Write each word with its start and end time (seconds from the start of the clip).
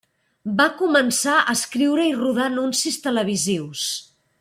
Va 0.61 0.65
començar 0.79 1.35
a 1.41 1.55
escriure 1.59 2.09
i 2.13 2.17
rodar 2.23 2.49
anuncis 2.49 3.01
televisius. 3.09 3.89